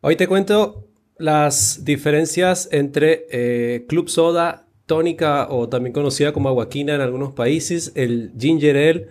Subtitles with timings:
[0.00, 0.84] Hoy te cuento
[1.16, 7.90] las diferencias entre eh, Club Soda, tónica o también conocida como aguaquina en algunos países,
[7.96, 9.08] el Ginger Ale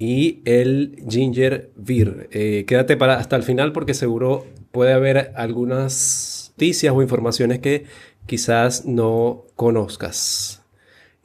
[0.00, 2.28] y el Ginger Beer.
[2.32, 7.84] Eh, quédate para hasta el final porque seguro puede haber algunas noticias o informaciones que
[8.26, 10.63] quizás no conozcas.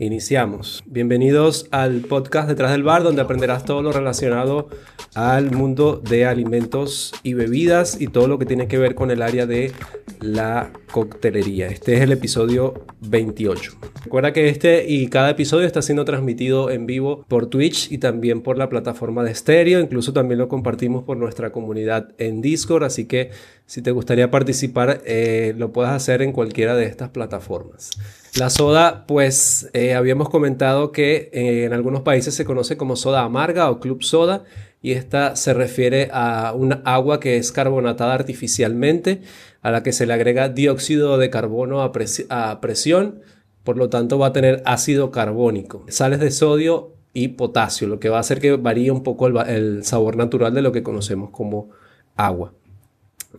[0.02, 0.82] Iniciamos.
[0.86, 4.70] Bienvenidos al podcast Detrás del Bar, donde aprenderás todo lo relacionado
[5.14, 9.22] al mundo de alimentos y bebidas y todo lo que tiene que ver con el
[9.22, 9.74] área de
[10.22, 11.68] la coctelería.
[11.68, 13.74] Este es el episodio 28.
[14.06, 18.40] Recuerda que este y cada episodio está siendo transmitido en vivo por Twitch y también
[18.42, 19.82] por la plataforma de Stereo.
[19.82, 22.86] Incluso también lo compartimos por nuestra comunidad en Discord.
[22.86, 23.32] Así que
[23.70, 27.92] si te gustaría participar, eh, lo puedes hacer en cualquiera de estas plataformas.
[28.36, 33.22] La soda, pues eh, habíamos comentado que eh, en algunos países se conoce como soda
[33.22, 34.44] amarga o club soda
[34.82, 39.22] y esta se refiere a una agua que es carbonatada artificialmente,
[39.62, 43.22] a la que se le agrega dióxido de carbono a, presión,
[43.64, 48.10] por lo tanto va a tener ácido carbónico, sales de sodio y potasio, lo que
[48.10, 51.70] va a hacer que varíe un poco el sabor natural de lo que conocemos como
[52.16, 52.54] agua.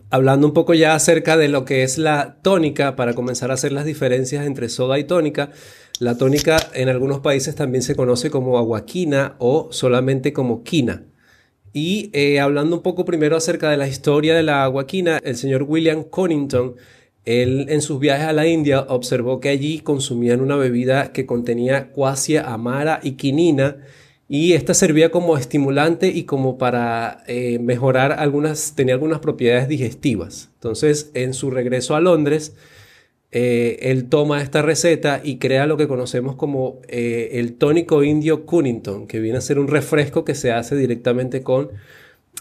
[0.09, 3.71] Hablando un poco ya acerca de lo que es la tónica, para comenzar a hacer
[3.71, 5.51] las diferencias entre soda y tónica,
[5.99, 11.03] la tónica en algunos países también se conoce como aguaquina o solamente como quina.
[11.73, 15.63] Y eh, hablando un poco primero acerca de la historia de la aguaquina, el señor
[15.63, 16.75] William Conington,
[17.23, 21.91] él en sus viajes a la India observó que allí consumían una bebida que contenía
[21.91, 23.77] cuasia amara y quinina,
[24.33, 30.49] y esta servía como estimulante y como para eh, mejorar algunas, tenía algunas propiedades digestivas.
[30.53, 32.55] Entonces, en su regreso a Londres,
[33.33, 38.45] eh, él toma esta receta y crea lo que conocemos como eh, el tónico indio
[38.45, 41.71] Cunnington, que viene a ser un refresco que se hace directamente con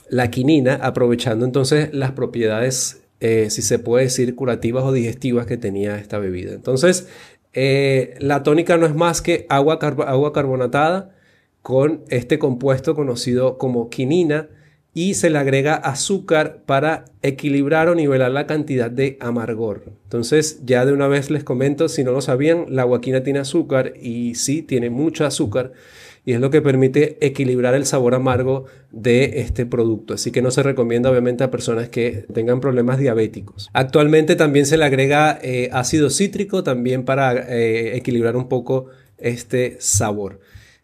[0.09, 5.99] la quinina, aprovechando entonces las propiedades, si se puede decir, curativas o digestivas que tenía
[5.99, 6.53] esta bebida.
[6.53, 7.09] Entonces,
[7.53, 11.17] la tónica no es más que agua, agua carbonatada,
[11.63, 14.49] con este compuesto conocido como quinina
[14.93, 19.93] y se le agrega azúcar para equilibrar o nivelar la cantidad de amargor.
[20.05, 23.95] Entonces, ya de una vez les comento, si no lo sabían, la guaquina tiene azúcar
[24.01, 25.73] y sí, tiene mucho azúcar
[26.25, 30.15] y es lo que permite equilibrar el sabor amargo de este producto.
[30.15, 33.71] Así que no se recomienda obviamente a personas que tengan problemas diabéticos.
[33.73, 38.87] Actualmente también se le agrega eh, ácido cítrico también para eh, equilibrar un poco
[39.19, 40.41] este sabor.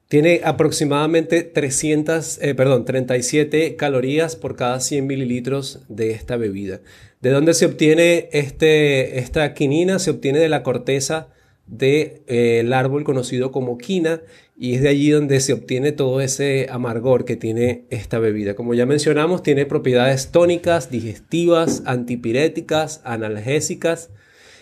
[0.09, 6.81] Tiene aproximadamente 300, eh, perdón, 37 calorías por cada 100 mililitros de esta bebida.
[7.21, 9.99] ¿De dónde se obtiene este, esta quinina?
[9.99, 11.29] Se obtiene de la corteza
[11.67, 14.21] del de, eh, árbol conocido como quina
[14.57, 18.55] y es de allí donde se obtiene todo ese amargor que tiene esta bebida.
[18.55, 24.11] Como ya mencionamos, tiene propiedades tónicas, digestivas, antipiréticas, analgésicas.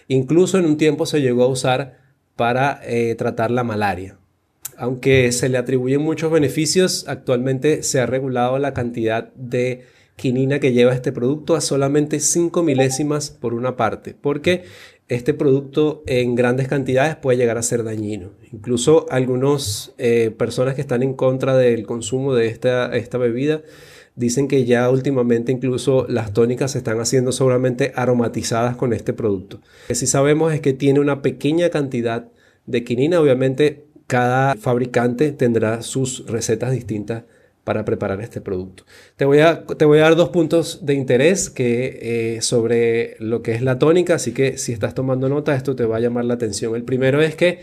[0.08, 1.98] Incluso en un tiempo se llegó a usar
[2.34, 4.18] para eh, tratar la malaria.
[4.78, 9.84] Aunque se le atribuyen muchos beneficios, actualmente se ha regulado la cantidad de
[10.16, 14.64] quinina que lleva este producto a solamente 5 milésimas por una parte, porque
[15.08, 18.30] este producto en grandes cantidades puede llegar a ser dañino.
[18.52, 23.62] Incluso algunas eh, personas que están en contra del consumo de esta, esta bebida
[24.16, 29.56] dicen que ya últimamente incluso las tónicas se están haciendo solamente aromatizadas con este producto.
[29.56, 32.28] Lo que sí sabemos es que tiene una pequeña cantidad
[32.66, 37.24] de quinina, obviamente cada fabricante tendrá sus recetas distintas
[37.64, 38.84] para preparar este producto.
[39.16, 43.42] Te voy a, te voy a dar dos puntos de interés que, eh, sobre lo
[43.42, 46.26] que es la tónica, así que si estás tomando nota, esto te va a llamar
[46.26, 46.76] la atención.
[46.76, 47.60] El primero es que,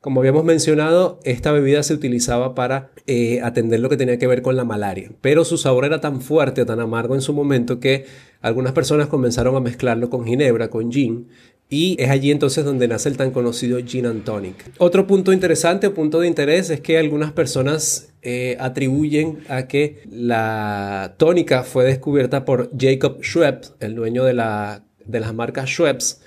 [0.00, 4.42] como habíamos mencionado, esta bebida se utilizaba para eh, atender lo que tenía que ver
[4.42, 8.06] con la malaria, pero su sabor era tan fuerte tan amargo en su momento que
[8.42, 11.28] algunas personas comenzaron a mezclarlo con ginebra, con gin,
[11.74, 14.70] y es allí entonces donde nace el tan conocido Gin and Tonic.
[14.78, 20.04] Otro punto interesante o punto de interés es que algunas personas eh, atribuyen a que
[20.08, 26.20] la tónica fue descubierta por Jacob Schweppes, el dueño de, la, de las marcas Schweppes,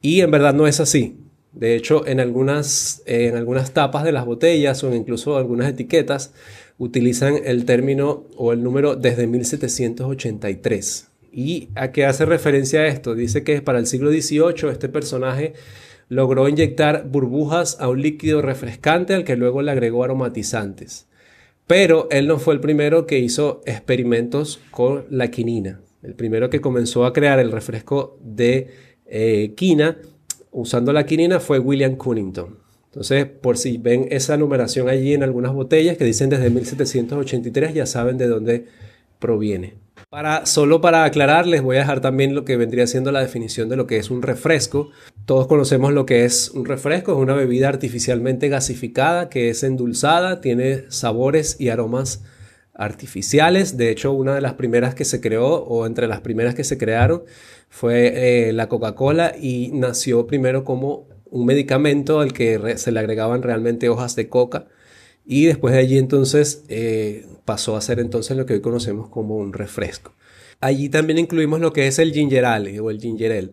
[0.00, 1.16] y en verdad no es así.
[1.50, 6.32] De hecho, en algunas, en algunas tapas de las botellas o incluso algunas etiquetas
[6.78, 11.08] utilizan el término o el número desde 1783.
[11.34, 13.16] ¿Y a qué hace referencia esto?
[13.16, 15.54] Dice que para el siglo XVIII este personaje
[16.08, 21.08] logró inyectar burbujas a un líquido refrescante al que luego le agregó aromatizantes.
[21.66, 25.80] Pero él no fue el primero que hizo experimentos con la quinina.
[26.04, 28.68] El primero que comenzó a crear el refresco de
[29.06, 29.98] eh, quina
[30.52, 32.58] usando la quinina fue William Cunnington.
[32.86, 37.86] Entonces, por si ven esa numeración allí en algunas botellas que dicen desde 1783, ya
[37.86, 38.66] saben de dónde
[39.18, 39.83] proviene.
[40.44, 43.74] Solo para aclarar, les voy a dejar también lo que vendría siendo la definición de
[43.74, 44.90] lo que es un refresco.
[45.26, 50.40] Todos conocemos lo que es un refresco, es una bebida artificialmente gasificada que es endulzada,
[50.40, 52.22] tiene sabores y aromas
[52.74, 53.76] artificiales.
[53.76, 56.78] De hecho, una de las primeras que se creó, o entre las primeras que se
[56.78, 57.24] crearon,
[57.68, 63.42] fue eh, la Coca-Cola y nació primero como un medicamento al que se le agregaban
[63.42, 64.68] realmente hojas de coca
[65.26, 69.36] y después de allí entonces eh, pasó a ser entonces lo que hoy conocemos como
[69.36, 70.12] un refresco.
[70.60, 73.50] Allí también incluimos lo que es el ginger ale o el ginger ale.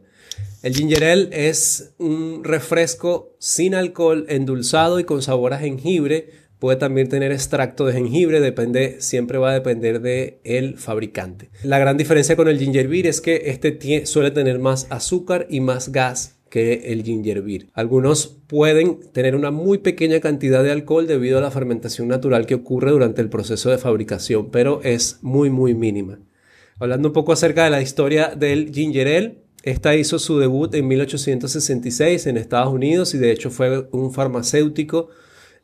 [0.63, 6.41] El ginger ale es un refresco sin alcohol, endulzado y con sabor a jengibre.
[6.59, 11.50] Puede también tener extracto de jengibre, depende, siempre va a depender del el fabricante.
[11.63, 15.59] La gran diferencia con el ginger beer es que este suele tener más azúcar y
[15.59, 17.68] más gas que el ginger beer.
[17.74, 22.56] Algunos pueden tener una muy pequeña cantidad de alcohol debido a la fermentación natural que
[22.56, 26.19] ocurre durante el proceso de fabricación, pero es muy muy mínima.
[26.77, 30.89] Hablando un poco acerca de la historia del ginger ale, esta hizo su debut en
[30.89, 35.07] 1866 en Estados Unidos y de hecho fue un farmacéutico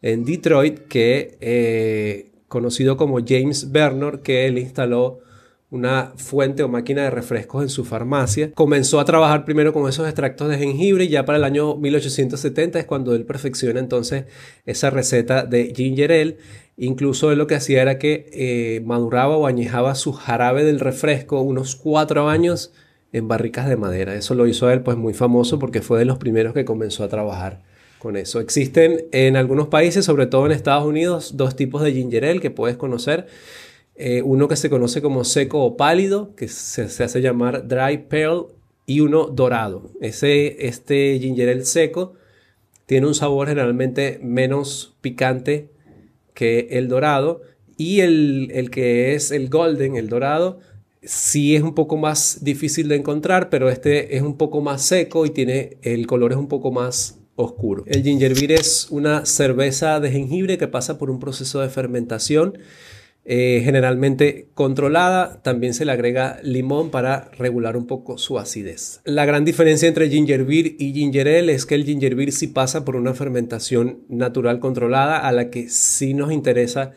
[0.02, 5.20] en Detroit que eh, conocido como James Bernard que él instaló
[5.70, 8.52] una fuente o máquina de refrescos en su farmacia.
[8.54, 12.80] Comenzó a trabajar primero con esos extractos de jengibre y ya para el año 1870
[12.80, 14.26] es cuando él perfecciona entonces
[14.66, 16.38] esa receta de ginger ale.
[16.78, 21.42] Incluso él lo que hacía era que eh, maduraba o añejaba su jarabe del refresco
[21.42, 22.72] unos cuatro años
[23.12, 24.16] en barricas de madera.
[24.16, 27.10] Eso lo hizo él pues muy famoso porque fue de los primeros que comenzó a
[27.10, 27.62] trabajar
[28.00, 28.40] con eso.
[28.40, 32.52] Existen en algunos países, sobre todo en Estados Unidos, dos tipos de ginger ale que
[32.52, 33.28] puedes conocer.
[34.00, 38.48] Eh, uno que se conoce como seco o pálido, que se, hace llamar dry pearl,
[38.86, 39.92] y uno dorado.
[40.00, 42.14] Ese, este ginger ale seco
[42.86, 45.70] tiene un sabor generalmente menos picante
[46.34, 47.42] que el dorado,
[47.76, 50.60] y el, el que es el golden, el dorado,
[51.02, 55.26] sí es un poco más difícil de encontrar, pero este es un poco más seco
[55.26, 57.84] y tiene el color es un poco más oscuro.
[57.88, 62.58] El ginger es una cerveza de jengibre que pasa por un proceso de fermentación
[63.30, 65.42] eh, generalmente controlada.
[65.44, 69.02] También se le agrega limón para regular un poco su acidez.
[69.04, 72.48] La gran diferencia entre ginger beer y ginger ale es que el ginger beer sí
[72.48, 76.94] pasa por una fermentación natural controlada a la que sí nos interesa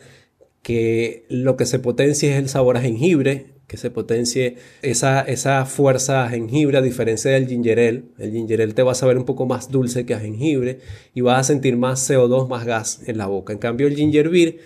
[0.61, 5.65] que lo que se potencie es el sabor a jengibre, que se potencie esa, esa
[5.65, 8.03] fuerza a jengibre a diferencia del ginger ale.
[8.19, 10.79] El ginger ale te va a saber un poco más dulce que a jengibre
[11.13, 13.51] y vas a sentir más CO2, más gas en la boca.
[13.51, 14.59] En cambio el ginger beer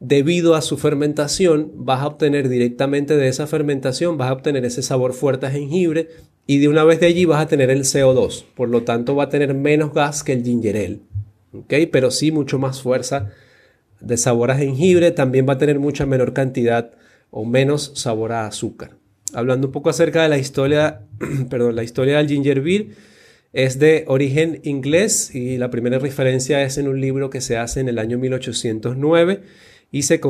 [0.00, 4.82] debido a su fermentación, vas a obtener directamente de esa fermentación, vas a obtener ese
[4.82, 6.08] sabor fuerte a jengibre
[6.46, 8.44] y de una vez de allí vas a tener el CO2.
[8.54, 11.88] Por lo tanto, va a tener menos gas que el ginger ale.
[11.90, 13.30] Pero sí mucho más fuerza
[14.00, 15.10] de sabor a jengibre.
[15.10, 16.92] También va a tener mucha menor cantidad
[17.30, 18.92] o menos sabor a azúcar.
[19.34, 21.02] Hablando un poco acerca de la historia,
[21.50, 22.86] perdón, la historia del ginger beer
[23.52, 27.80] es de origen inglés y la primera referencia es en un libro que se hace
[27.80, 29.42] en el año 1809
[29.90, 30.20] y se,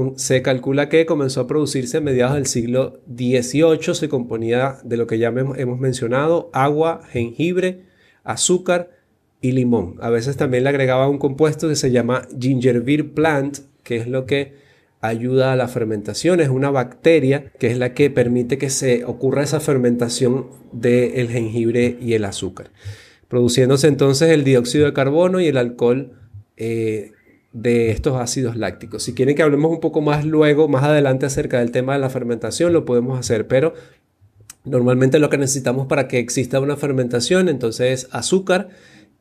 [0.42, 3.94] calcula que comenzó a producirse a mediados del siglo XVIII.
[3.94, 7.82] Se componía de lo que ya hemos mencionado, agua, jengibre,
[8.22, 8.90] azúcar
[9.40, 9.96] y limón.
[10.00, 14.06] A veces también le agregaba un compuesto que se llama ginger beer plant, que es
[14.06, 14.54] lo que
[15.00, 16.40] ayuda a la fermentación.
[16.40, 21.98] Es una bacteria que es la que permite que se ocurra esa fermentación del jengibre
[22.00, 22.70] y el azúcar.
[23.26, 26.12] Produciéndose entonces el dióxido de carbono y el alcohol
[26.56, 27.12] eh,
[27.52, 29.02] de estos ácidos lácticos.
[29.02, 32.10] Si quieren que hablemos un poco más luego, más adelante acerca del tema de la
[32.10, 33.74] fermentación, lo podemos hacer, pero
[34.64, 38.68] normalmente lo que necesitamos para que exista una fermentación entonces es azúcar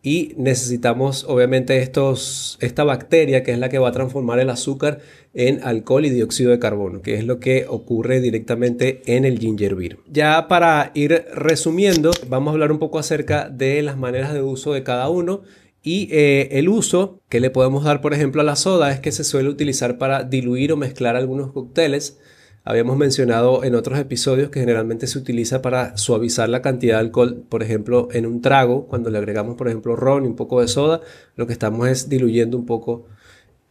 [0.03, 4.99] y necesitamos obviamente estos, esta bacteria que es la que va a transformar el azúcar
[5.33, 9.75] en alcohol y dióxido de carbono, que es lo que ocurre directamente en el ginger
[9.75, 9.97] beer.
[10.11, 14.73] Ya para ir resumiendo, vamos a hablar un poco acerca de las maneras de uso
[14.73, 15.41] de cada uno
[15.83, 19.11] y eh, el uso que le podemos dar, por ejemplo, a la soda es que
[19.11, 22.19] se suele utilizar para diluir o mezclar algunos cócteles.
[22.63, 27.45] Habíamos mencionado en otros episodios que generalmente se utiliza para suavizar la cantidad de alcohol,
[27.47, 30.67] por ejemplo, en un trago, cuando le agregamos, por ejemplo, ron y un poco de
[30.67, 30.99] soda,
[31.37, 33.05] lo que estamos es diluyendo un poco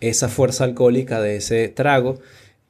[0.01, 2.19] esa fuerza alcohólica de ese trago.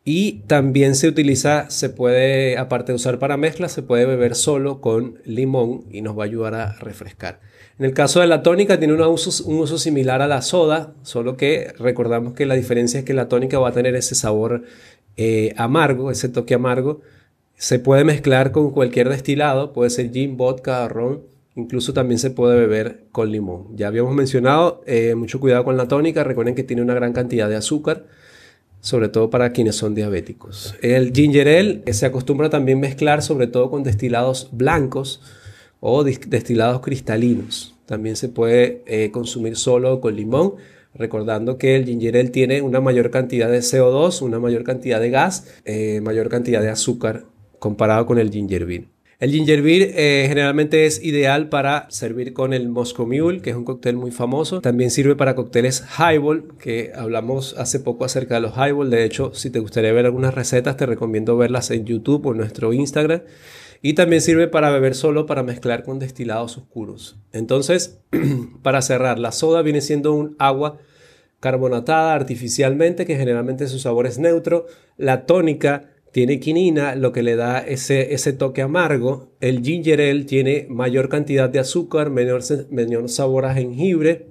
[0.09, 4.81] Y también se utiliza, se puede, aparte de usar para mezcla, se puede beber solo
[4.81, 7.41] con limón y nos va a ayudar a refrescar.
[7.77, 11.73] En el caso de la tónica tiene un uso, similar a la soda, solo que
[11.77, 14.63] recordamos que la diferencia es que la tónica va a tener ese sabor
[15.17, 17.01] eh, amargo, ese toque amargo.
[17.57, 21.23] Se puede mezclar con cualquier destilado, puede ser gin, vodka, ron,
[21.57, 23.77] incluso también se puede beber con limón.
[23.77, 27.49] Ya habíamos mencionado, eh, mucho cuidado con la tónica, recuerden que tiene una gran cantidad
[27.49, 28.07] de azúcar,
[28.87, 30.77] sobre todo para quienes son diabéticos.
[30.81, 35.21] El ginger ale se acostumbra también mezclar sobre todo con destilados blancos
[35.81, 37.75] o destilados cristalinos.
[37.87, 40.55] También se puede eh, consumir solo con limón,
[40.95, 45.11] recordando que el ginger ale tiene una mayor cantidad de CO2, una mayor cantidad de
[45.11, 47.25] gas, eh, mayor cantidad de azúcar
[47.59, 48.96] comparado con el ginger beer.
[49.19, 53.57] El ginger beer eh, generalmente es ideal para servir con el Moscow Mule, que es
[53.57, 54.61] un cóctel muy famoso.
[54.61, 58.91] También sirve para cócteles highball, que hablamos hace poco acerca de los highball.
[58.91, 62.39] De hecho, si te gustaría ver algunas recetas, te recomiendo verlas en YouTube o en
[62.39, 63.23] nuestro Instagram.
[63.81, 67.17] Y también sirve para beber solo para mezclar con destilados oscuros.
[67.33, 68.01] Entonces,
[68.63, 70.77] para cerrar, la soda viene siendo un agua
[71.41, 74.67] carbonatada artificialmente, que generalmente su sabor es neutro.
[74.99, 79.37] La tónica tiene quinina, lo que le da ese, ese toque amargo.
[79.39, 84.25] El ginger ale tiene mayor cantidad de azúcar, menor, menor sabor a jengibre,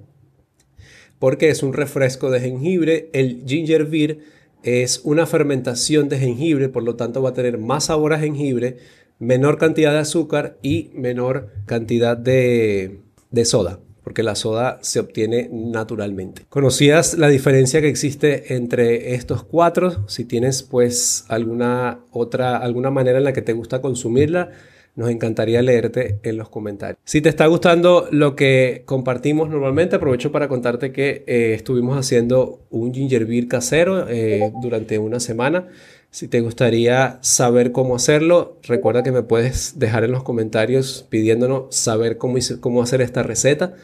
[1.20, 3.08] porque es un refresco de jengibre.
[3.12, 4.18] El ginger beer
[4.64, 8.78] es una fermentación de jengibre, por lo tanto va a tener más sabor a jengibre,
[9.20, 12.98] menor cantidad de azúcar y menor cantidad de,
[13.30, 16.42] de soda porque la soda se obtiene naturalmente.
[16.48, 20.08] ¿Conocías la diferencia que existe entre estos cuatro?
[20.08, 24.50] Si tienes pues alguna otra, alguna manera en la que te gusta consumirla,
[24.94, 27.00] nos encantaría leerte en los comentarios.
[27.02, 32.60] Si te está gustando lo que compartimos normalmente, aprovecho para contarte que eh, estuvimos haciendo
[32.70, 35.66] un ginger beer casero eh, durante una semana.
[36.12, 41.74] Si te gustaría saber cómo hacerlo, recuerda que me puedes dejar en los comentarios pidiéndonos
[41.74, 43.74] saber cómo, cómo hacer esta receta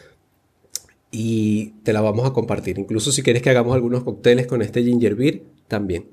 [1.12, 2.78] y te la vamos a compartir.
[2.78, 6.06] Incluso si quieres que hagamos algunos cócteles con este ginger beer, también.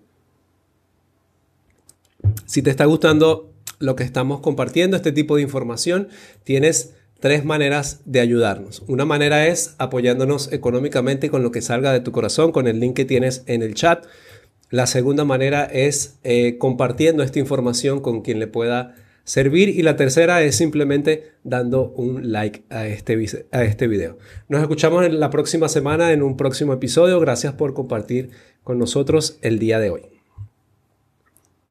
[2.45, 6.09] Si te está gustando lo que estamos compartiendo, este tipo de información,
[6.43, 8.83] tienes tres maneras de ayudarnos.
[8.87, 12.95] Una manera es apoyándonos económicamente con lo que salga de tu corazón, con el link
[12.95, 14.05] que tienes en el chat.
[14.69, 18.95] La segunda manera es eh, compartiendo esta información con quien le pueda
[19.29, 24.17] servir y la tercera es simplemente dando un like a este, a este video.
[24.47, 27.19] Nos escuchamos la próxima semana en un próximo episodio.
[27.19, 28.31] Gracias por compartir
[28.63, 30.18] con nosotros el día de hoy.